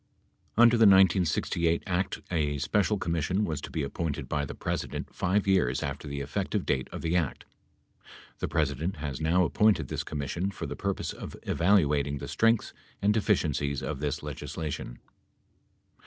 [0.57, 5.45] Under the 1968 act a special commission was to be appointed by the President 5
[5.45, 7.45] years after the effective date of the act.
[8.39, 13.13] The President has now appointed this commission for the purpose of evaluating the strengths and
[13.13, 14.97] deficiencies of this legislation.